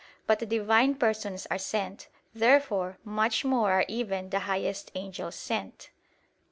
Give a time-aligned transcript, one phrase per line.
[0.25, 2.07] But the Divine Persons are sent.
[2.33, 5.91] Therefore much more are even the highest angels sent.